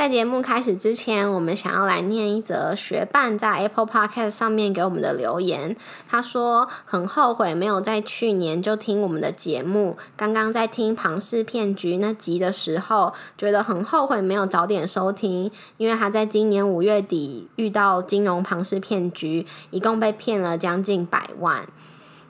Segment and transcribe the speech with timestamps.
[0.00, 5.76] 在节目开始之前，我们想要来念一则学伴在 Apple Podcast 上面给我们的留言。
[6.08, 9.98] 他说很后悔没有在去年就听我们的节目。
[10.16, 21.68] 刚刚在听庞氏骗局那集的时候，觉得很后悔没有早点收听，因为他在今年五月底遇到金融庞氏骗局，一共被骗了将近百万。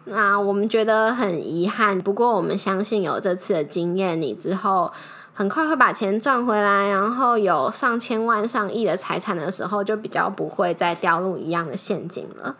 [0.06, 4.92] 那我们觉得很遗憾，不过我们相信有这次的经验，你之后。
[5.40, 12.54] 很快会把钱赚回来，然后有上千万、上亿的财产的时候，就比较不会再掉入一样的陷阱了。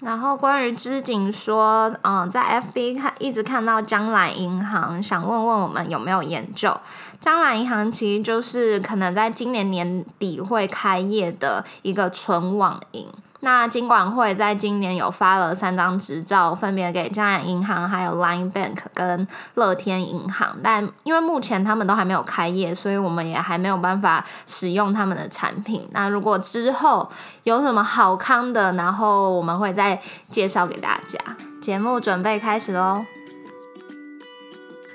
[0.00, 6.76] 然后关于知景说，嗯，在 FB 看一直看到江南银行，想问问我们有没有研究？
[7.20, 13.06] 江南银行其实就是可能在今年年底会开业的一个纯网银。
[13.40, 25.88] 那金管会在今年有发了三张执照，分别给江南银行、还有 Line Bank 跟乐天银行，但因为目前他们都还没有开业，所以我们也还没有办法使用他们的产品。
[25.92, 27.10] 那如果之后
[27.44, 31.18] 有什么好康的，然后我们会再介绍给大家。
[31.60, 33.04] 节目准备开始喽！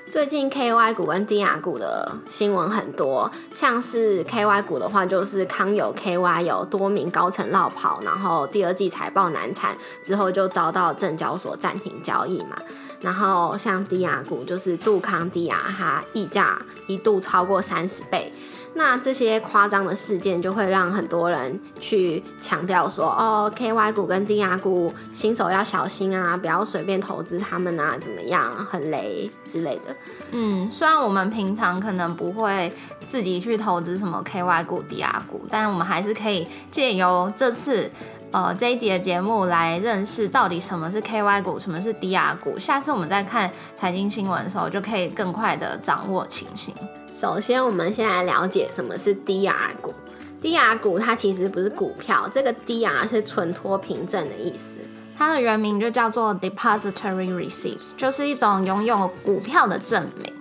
[0.08, 12.56] 最近 KY 股跟低雅股的新闻很多，像是 KY 股的话，就是康友 KY 有多名高层落跑，然后第二季财报难产之后就遭到证交所暂停交易嘛。
[13.00, 18.32] 然后像低雅股，就是杜康低雅，它溢价一度超过三十倍。
[18.78, 29.96] 那这些夸张的事件就会让很多人去强调说，哦，KY 股跟低压股新手要小心啊，不要随便投资他们啊，怎么样，很雷之类的。
[30.30, 32.70] 嗯，虽然我们平常可能不会
[33.08, 37.90] 自己去投资什么 KY 股、低压股，但我们还是可以借由这次
[38.36, 42.58] 呃这一集的节目来认识到底什么是 KY 股，什么是 DR 股。
[42.58, 46.74] 下次我们在看财经新闻的时候，就可以更快的掌握情形。
[47.14, 49.94] 首先，我们先来了解什么是 DR 股。
[50.42, 54.80] DR 股它其实不是股票，这个 DR 是存托凭证的意思。
[55.16, 60.35] 它的原名就叫做 Depository Receipts，就是一种拥有股票的证明。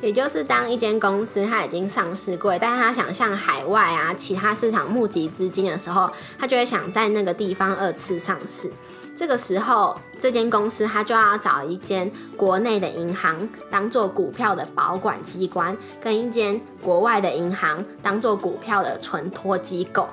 [0.00, 8.70] 也就是当一间公司它已经上市过，但是它想向海外啊其他市场募集资金的时候，它就会想在那个地方二次上市。
[9.16, 20.08] 这个时候，这间公司它就要找一间国内的银行当做股票的保管机关，跟一间国外的银行当做股票的存托机构。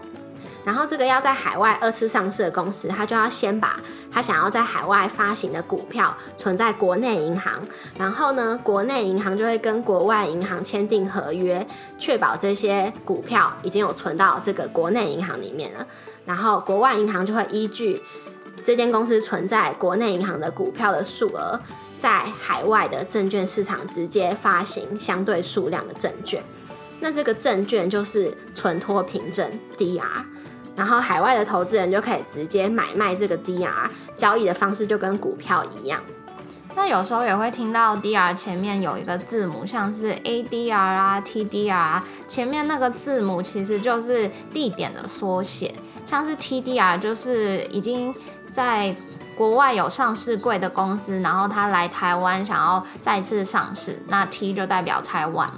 [0.66, 3.80] 然后，这个要在海外二次上市的公司，他就要先把
[4.12, 7.62] 他想要在海外发行的股票存在国内银行，
[7.98, 11.66] 然后呢，国内银行就会跟国外银行签订合约，
[12.00, 15.86] 确保这些股票已经有存到这个国内银行里面了。
[16.26, 18.02] 然后，国外银行就会依据。
[18.64, 21.60] 这间公司存在国内银行的股票的数额，
[22.00, 26.42] 在海外的证券市场直接发行相对数量的证券，
[27.00, 29.48] 那这个证券就是存托凭证
[29.78, 30.02] DR，
[30.76, 36.02] 然后海外的投资人就可以直接买卖这个 DR，交易的方式就跟股票一样。
[36.76, 45.74] 那有时候也会听到 DR 前面有一个字母，像是 ADR 啊、TDR，前面那个字母其实就是地点的缩写，
[46.06, 48.14] 像是 TDR 就是已经。
[48.52, 48.96] 在
[49.36, 55.52] 国外有上市贵的公司，然后他来台湾想要再次上市，那 T 就代表台湾，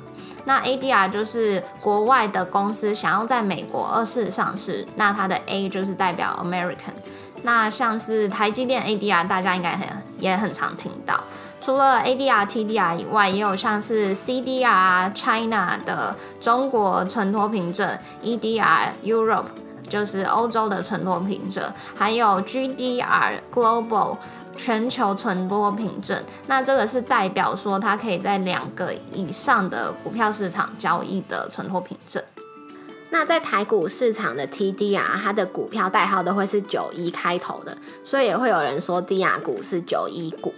[0.47, 6.95] 那 ADR 就是国外的公司想要在美国二次上市，那它的 A 就是代表 American。
[7.43, 9.85] 那像是台积电 ADR，大家应该很
[10.19, 11.19] 也很常听到。
[11.59, 19.47] 除了 ADR、TDR 以外，也有像是 CDR China 的中国存托凭证，EDR Europe。
[19.89, 21.63] 就是欧洲的存托凭证，
[21.95, 24.17] 还有 GDR Global
[24.57, 26.21] 全球存托凭证。
[26.47, 32.21] 那这个是代表说它可以在两个以上的股票市场交易的存托凭证。
[33.11, 40.53] 那在台股市场的 TDR，它的股票代号都会是九一开头的，所以也会有人说 DR 股是九一股。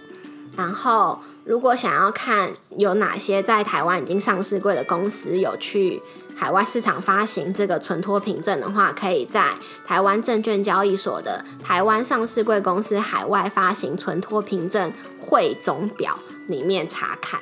[0.56, 6.02] 然后，如果想要看有哪些在台湾已经上市过的公司有去。
[6.40, 9.50] 海外市场发行这个存托凭证的话，可以在
[9.84, 14.90] 台湾证券交易所的台湾上市贵公司海外发行存托凭证
[15.20, 17.38] 汇总表里面查看。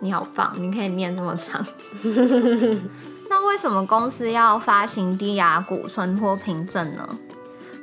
[0.00, 1.62] 你好棒，你可以念这么长。
[3.28, 7.06] 那为什么公司要发行低压股存托凭证呢？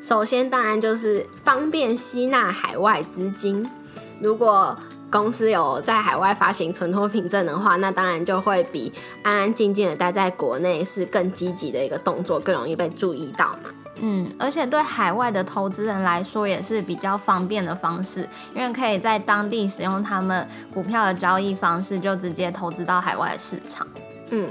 [0.02, 3.70] 首先，当然就是方便吸纳海外资金。
[4.20, 4.76] 如果
[5.12, 8.92] 公司有在海外发行存托凭证的话，那当然就会比
[9.22, 13.70] 安安静静的待在国内是更积极的一个动作，更容易被注意到嘛。
[14.04, 23.86] 嗯，而且对海外的投资人来说也是比较方便的方式，因为可以在当地使用他们股票的交易方式，就直接投资到海外的市场。
[24.30, 24.48] 嗯。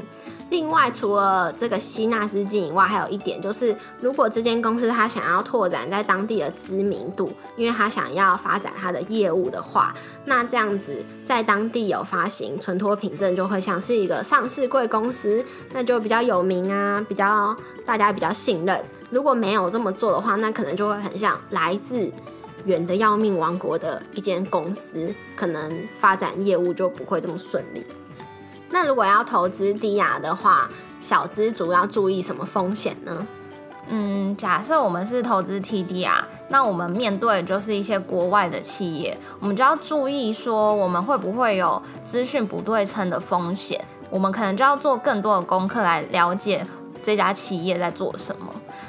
[0.50, 9.94] 另外，除了这个吸纳资金以外，还有一点就是，如果这间公司它想要拓展在当地的知名度，因为它想要发展它的业务的话，
[10.24, 17.56] 那这样子在当地有发行存托凭证，就会像是一个上市贵公司，那就比较有名啊，比较
[17.86, 18.84] 大家比较信任。
[19.10, 22.10] 如果没有这么做的话，那可能就会很像来自
[22.64, 27.86] 远的要命王国的一间公司，可能发展业务就不会这么顺利。
[28.70, 30.68] 那如果要投资低雅的话，
[31.00, 33.26] 小资主要注意什么风险呢？
[33.88, 43.84] 嗯，假设我们是投资 TDR，那我们面对就是一些国外的企业，我们就要注意说，我们会不会有资讯不对称的风险？
[44.08, 46.64] 我们可能就要做更多的功课来了解
[47.02, 48.46] 这家企业在做什么。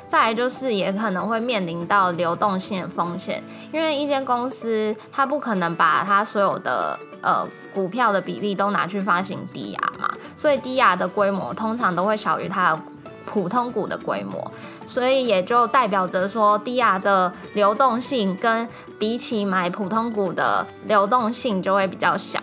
[0.07, 7.47] 再来就是也可能会面临到流动性风险，因为一间公司它不可能把它所有的呃。
[7.73, 12.81] 股票的比例都拿去发行低压嘛，所以低压的规模通常都会小于它的
[13.25, 14.51] 普通股的规模，
[14.85, 18.67] 所以也就代表着说低压的流动性跟
[18.99, 22.41] 比起买普通股的流动性就会比较小。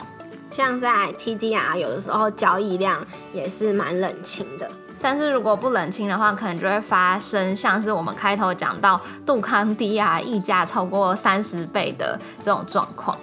[0.50, 4.66] 像在 TDR 有的时候交易量也是蛮冷清的，
[4.98, 13.14] 但是如果不冷清的话，可能就会发生像是我们开头讲到杜康低压溢价超过三十倍的这种状况。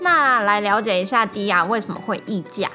[0.00, 2.68] 那来了解一下低压为什么会溢价？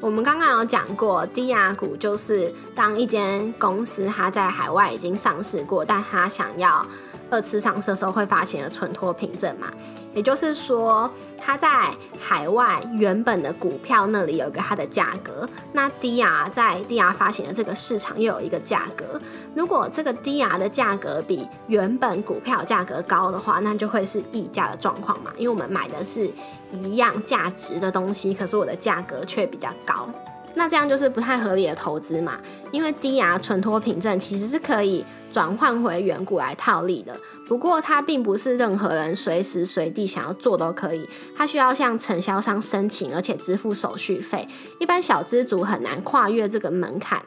[0.00, 6.86] 我们刚刚有讲过，低压股就是当一间公司它在海外已经上市过，但它想要。
[7.30, 9.68] 二次上市的时候会发行的存托凭证嘛，
[10.14, 19.20] 也就是说，它在海外原本的股票那里有一个它的价格，那 DR 在 DR 发行的这个市场又有一个价格。
[19.54, 26.30] 如果这个 DR 的价格比原本股票价格高的话，那就会是溢价的状况嘛，因为我们买的是
[26.70, 30.08] 一样价值的东西，可是我的价格却比较高。
[30.54, 32.38] 那这样就是不太合理的投资嘛，
[32.70, 37.14] 因为低压存托凭证其实是可以转换回原股来套利的，
[37.46, 44.48] 不过它并不是任何人随时随地想要做都可以，它需要向承销商申请，而且支付手续费，
[44.78, 47.22] 一般小资族很难跨越这个门槛。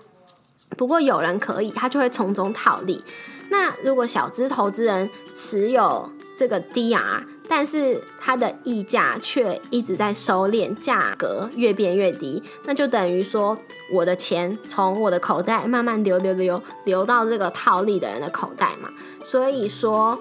[0.77, 3.03] 不过有人可以，他就会从中套利。
[3.49, 13.57] 那如果小资投资人持有这个 DR，但是它的溢价却一直在收敛，价格越变越低，那就等于说
[13.91, 18.89] 我的钱从我的口袋慢慢流流流流到这个套利的人的口袋嘛。
[19.23, 20.19] 所以说，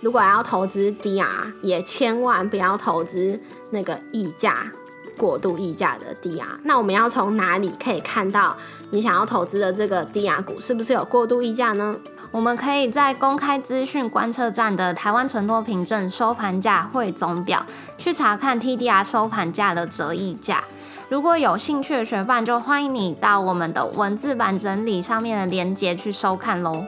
[0.00, 3.40] 如果要投资低啊也千万不要投资
[3.70, 4.70] 那个溢价
[5.16, 6.44] 过度溢价的 DR。
[6.64, 8.56] 那我们要从哪里可以看到
[8.90, 11.96] 你想要投资的这个 DR 股是不是有过度溢价呢？
[12.32, 17.64] 我们可以在公开资讯观测站的台湾存托凭证收盘价汇总表
[17.96, 20.62] 去查看 TDR 收盘价的折溢价。
[21.08, 26.84] 如果有兴趣的学伴，就欢迎你到我们的文字版整理上面的链接去收看喽。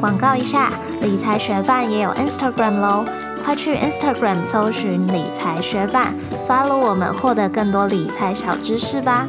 [0.00, 3.04] 广告一下，理财学伴也有 Instagram 喽，
[3.50, 6.14] 快去 Instagram 搜寻理财学霸
[6.46, 9.28] ，follow 我们，获得更多理财小知识吧。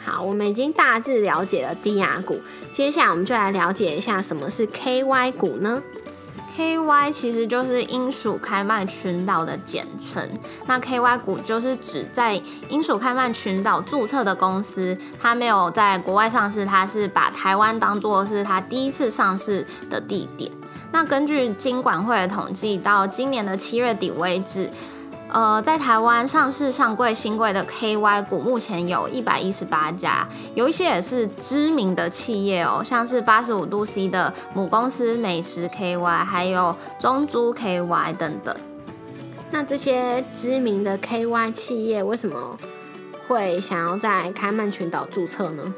[0.00, 5.82] 好我们已经大致了解了低压股，接下来我们就来了解一下什么是 KY 股呢
[6.56, 10.22] ？KY 其实就是英属开曼群岛的简称。
[10.68, 20.48] 那 KY 股就是指在英属开曼群岛注册的公司，它没有在国外上市，它是把台湾当做是它第一次上市的地点。
[20.92, 24.68] 那根据金管会的统计，到今年的七月底为止。
[25.32, 38.52] 呃，在台湾上市上柜新贵的 KY 股，目前有一百一十八家，有一些也是知名的企业哦，像是八十五度 C 的母公司美食 KY，还有中珠 KY 等等。
[39.52, 42.58] 那这些知名的 KY 企业为什么
[43.28, 45.72] 会想要在开曼群岛注册呢？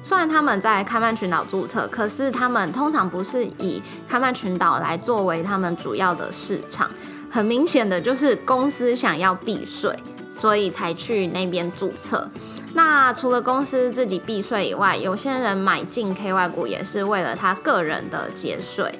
[0.00, 6.88] 虽然他们在开曼群岛注册，可是他们通常不是以开曼群岛来作为他们主要的市场。
[7.30, 9.94] 很明显的就是公司想要避税，
[10.34, 12.26] 所以才去那边注册。
[12.74, 18.92] 那除了公司自己避税以外，有些人买进 KY 股也是为了他个人的节税。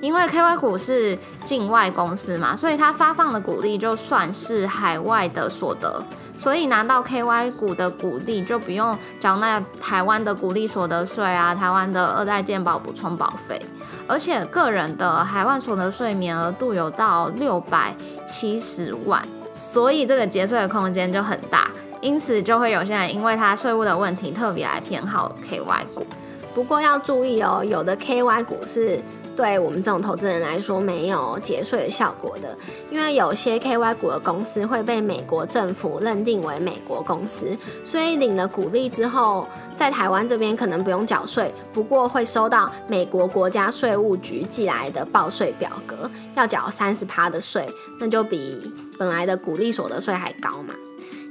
[0.00, 6.02] 因为 KY 股是境外公司嘛，所以他发放的股利就算是海外的所得，
[6.40, 13.60] 所以拿到 KY 股的股利就不用缴纳台湾的股利所得税啊，台湾的二代健保补充保费，
[14.08, 17.94] 而且个人的海外所得税免额度有到六百
[18.26, 19.22] 七十万，
[19.54, 21.70] 所以这个节税的空间就很大，
[22.00, 26.06] 因此就会有些人因为他税务的问题特别来偏好 KY 股。
[26.54, 28.98] 不过要注意哦，有的 KY 股是。
[29.40, 32.54] 对我们这种投资人来说，没有节税的效果的，
[32.90, 47.66] 因为有些 KY 股的公司会被美国政府认定为美国公司，所以领了股利之后，在台湾这边可能不用缴税，不过会收到美国国家税务局寄来的报税表格，要缴三十趴的税，
[47.98, 50.74] 那就比本来的股利所得税还高嘛。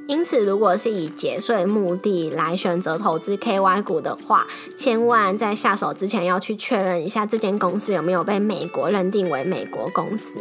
[0.09, 10.39] 因此，如果是以节税目的来选择投资 KY 股的话，千万在下手之前要去确认一下这间公司有没有被美国认定为美国公司。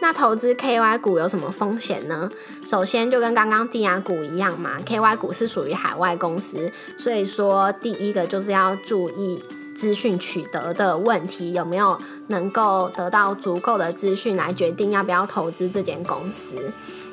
[0.00, 2.30] 那投资 KY 股有什么风险呢？
[2.64, 9.42] 首先，就跟刚刚地压股一样嘛，KY 股是属于海外公司，所以说第一个就是要注意
[9.74, 16.54] 资讯取得的问题，有没有能够得到足够的资讯来决定要不要投资这间公司。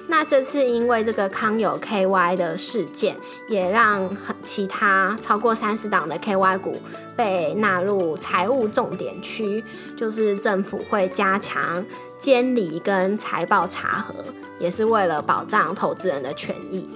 [0.07, 3.15] 那这次因为这个康友 KY 的事件，
[3.47, 4.09] 也让
[4.43, 6.77] 其他超过三十档的 KY 股
[7.15, 9.63] 被纳入财务重点区，
[9.97, 11.83] 就是政府会加强
[12.19, 14.13] 监理跟财报查核，
[14.59, 16.89] 也是为了保障投资人的权益。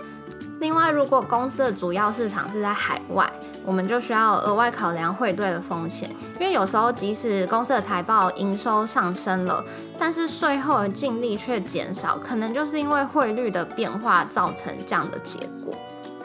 [0.59, 3.31] 另外，如果公司的主要市场是在海外，
[3.69, 6.09] 我们就需要额外考量汇兑的风险，
[6.39, 9.63] 因为有时候即使公司的财报营收上升了，
[9.99, 15.75] 但是税后的净利却减少，可能就是因为汇率的变化造成这样的结果。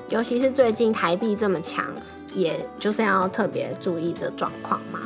[0.09, 1.85] 尤其是最近台币这么强，
[2.35, 5.01] 也就是要特别注意这状况嘛。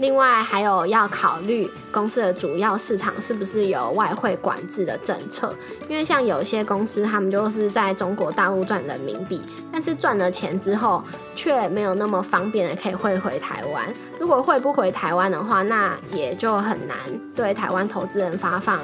[0.00, 5.54] 另外还有要考虑公司的主要市场是不是有外汇管制的政策，
[5.90, 11.04] 因为像有些公司他们就是在中国大陆赚人民币，但是赚了钱之后
[11.36, 13.92] 却没有那么方便的可以汇回台湾。
[14.18, 16.96] 如果汇不回台湾的话，那也就很难
[17.36, 18.80] 对台湾投资人发放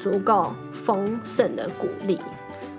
[0.00, 2.18] 足够丰盛的鼓励。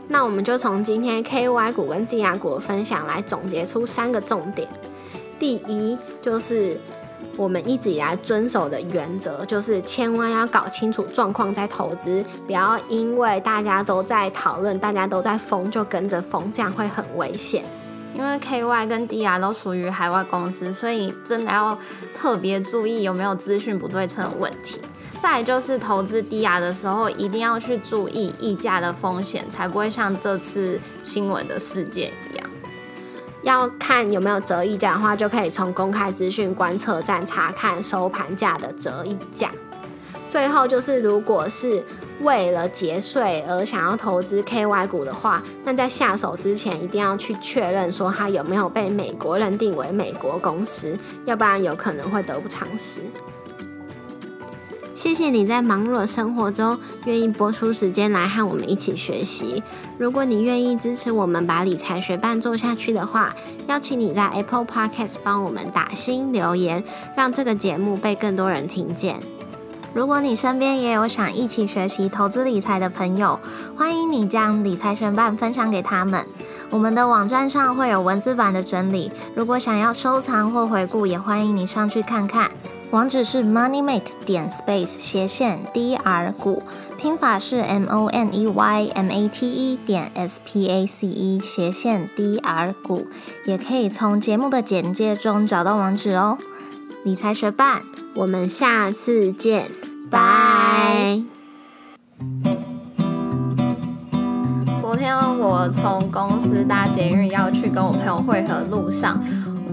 [0.07, 4.67] 那我们就从今天 KY 股跟低压股的分享来总结出三个重点。
[5.37, 6.75] 第一就是。
[7.35, 17.63] 我们一直以来遵守的原则就是，千万要搞清楚状况再投资，不要因为大家都在讨论、大家都在疯就跟着疯，这样会很危险。
[18.15, 21.77] 因为 KY 跟 DR 都属于海外公司，所以真的要
[22.15, 24.81] 特别注意有没有资讯不对称的问题。
[25.21, 32.46] 再就是投资 DR 的时候，一定要去注意溢价的风险，才不会像这次新闻的事件一样。
[33.47, 39.49] 要看有没有折溢价的话，就可以从公开资讯观测站查看收盘价的折溢价。
[40.27, 41.81] 最后就是，如果是
[42.21, 52.99] 为了节税而想要投资 KY 股的话，那在下手之前一定要去确认说它有没有被美国认定为美国公司，要不然有可能会得不偿失。
[54.97, 56.75] 谢谢你在忙碌的生活中
[57.05, 59.61] 愿意播出时间来和我们一起学习。
[59.99, 63.31] 如果你愿意支持我们把理财学伴做下去的话，
[63.67, 66.83] 邀请你在 Apple Podcast 帮我们打新留言，
[67.15, 69.19] 让这个节目被更多人听见。
[69.93, 73.39] 如果你身边也有想一起学习投资理财的朋友，
[73.77, 76.25] 欢迎你将理财学伴分享给他们。
[76.71, 82.49] 我们的网站上会有文字版的整理，如果想要收藏或回顾，也欢迎你上去看看。
[82.91, 86.63] 网址是 moneymate 点 space 斜线 dr 股，
[86.97, 91.37] 拼法是 m o n e y m a t e 点 s p a c e
[91.37, 93.05] 斜线 dr 股，
[93.45, 96.37] 也可以从节目的简介中找到网址哦。
[97.03, 97.81] 理财学伴，
[98.15, 99.69] 我们下次见，
[100.09, 101.21] 拜。
[104.79, 109.21] 昨天我从公司搭捷运要去跟我朋友会合路上。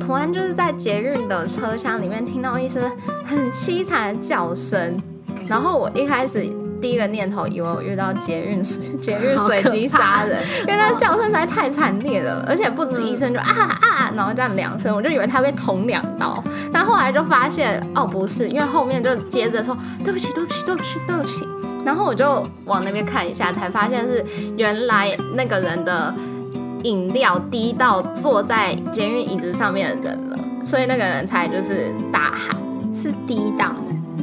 [0.05, 2.83] 突然就是在捷运的车厢里面听到一声
[3.25, 4.95] 很凄惨的叫声，
[5.49, 6.47] 然后我一开始
[6.79, 21.49] 第一个念头以为我遇到捷运捷运随机杀人，因为那叫声实在太惨烈了，而且不止一声就啊啊，然后这样两声，我就以为他被捅两刀，但后来就发现哦不是，因为后面就接着说对不起对不起对不起对不起，
[21.83, 24.23] 然后我就往那边看一下，才发现是
[24.59, 26.15] 原来那个人的。
[26.85, 32.57] 饮料滴到坐在监狱椅子上面的人了，所以那个人才就是大喊。
[32.97, 33.75] 是滴到，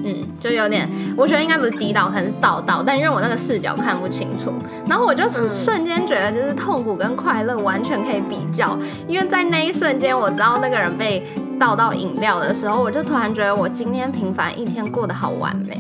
[0.02, 4.50] 嗯，就有点，我觉得应该不是滴到，可能是倒到，但因为我那个视角看不清楚，
[4.88, 11.28] 然后我就瞬间觉得就是痛苦跟快乐完全可以比较，因为在那一瞬间我知道那个人被
[11.60, 15.78] 倒到饮料的时候，我就突然觉得我今天平凡一天过得好完美。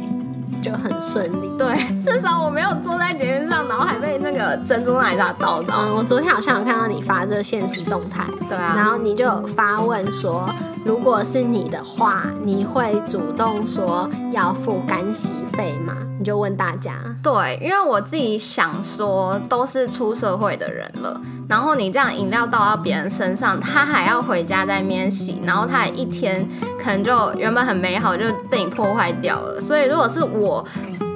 [0.61, 1.49] 就很顺利。
[1.57, 5.85] 对， 至少我没有坐在捷运上，然后还被那个珍珠奶茶倒到。
[5.85, 10.49] 嗯，我昨天好像有看到你发这个现实动态，对啊，然后你就有发问说，
[10.85, 15.93] 如果是你的话，你会主动说要付干洗费吗？
[16.19, 16.93] 你就问大家。
[17.23, 26.47] 对，因为我自己想说，都是出社会的人了，然后你这样饮料倒到别人身上，他还要回家在面洗，然后他一天
[26.83, 29.59] 可能就原本很美好就被你破坏掉了。
[29.61, 30.50] 所以如果是我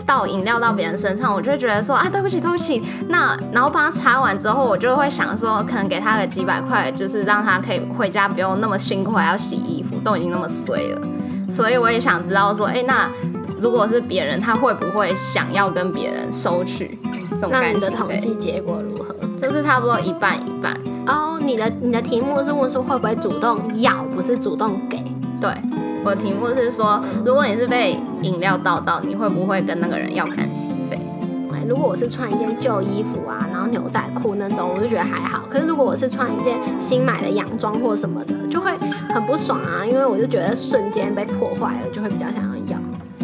[0.06, 2.84] 倒饮料到别人身上，我就会觉得说啊，对不起，对不起。
[3.10, 11.02] 那然后帮他擦完之后，我就会想说，可能给他个几百块，就是让他可以回家不用那么辛苦，还要洗衣服，都已经那么碎了。
[11.50, 13.10] 所以我也想知道说，哎，那。
[13.58, 17.00] 如果是别人，他会不会想要跟别人收取
[17.32, 19.16] 这种感情的统计结果如何？
[19.38, 20.76] 就是差不多一半一半。
[21.08, 24.98] 哦，你的你的题目是问说会不会主动要，不是主动给。
[25.40, 25.50] 对，
[26.04, 31.00] 我的题目是说，如果你是被饮料倒到，你会不会跟那个人要干洗费？
[31.68, 35.42] 如果我是穿一件旧衣服啊，然后牛仔裤那种，我就觉得还好。
[35.50, 38.72] 可是如果我是穿一件新买的洋装或什么的，就会
[39.10, 42.80] 很不爽啊，因为我就觉得瞬间被破坏了，就会比较想要要。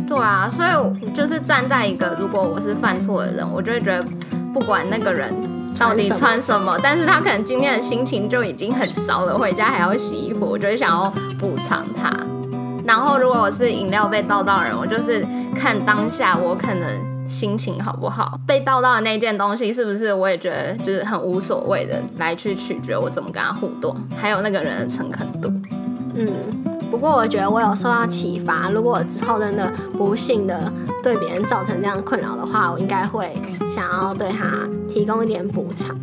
[0.08, 4.04] 对啊，所以就是站在一个如果我是犯错的人，我就会觉得
[4.52, 5.32] 不管那个人
[5.78, 12.12] 到底穿什么，但是他可能今天的心情就已经很糟了，回家还要洗衣服，我就会想要补偿他。
[12.86, 25.52] 然后如果我是饮料被倒到人，我就是看当下我可能心情好不好，被倒到的那件东西是不是我也觉得就是很无所谓的，来去取决我怎么跟他互动，还有那个人的诚恳度。
[26.16, 26.28] 嗯。
[26.92, 30.70] 不过我觉得我有受到启发，如果我之后真的不幸的
[31.02, 33.34] 对别人造成这样困扰的话，我应该会
[33.74, 35.98] 想要对他提供一点补偿。